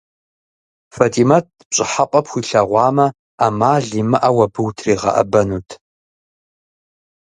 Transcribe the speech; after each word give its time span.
Фэтимэт 0.95 1.45
пщӏыхьэпэ 1.69 2.19
пхуилъагъуамэ, 2.25 3.05
ӏэмал 3.39 3.85
имыӏэу 4.01 4.39
абы 4.45 4.61
утригъэӏэбэнут. 4.67 5.69